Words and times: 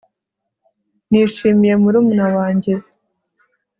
nishimiye 1.09 1.73
murumuna 1.81 2.25
wanjye 2.37 2.73